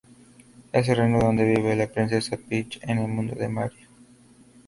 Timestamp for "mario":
3.47-3.87